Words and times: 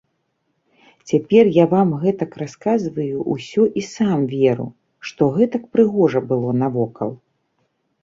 Цяпер 1.11 1.45
я 1.57 1.65
вам 1.73 1.89
гэтак 2.05 2.31
расказваю 2.43 3.27
ўсё 3.35 3.69
і 3.83 3.87
сам 3.93 4.19
веру, 4.35 4.67
што 5.11 5.23
гэтак 5.39 5.63
прыгожа 5.77 6.27
было 6.35 6.49
навокал. 6.67 7.19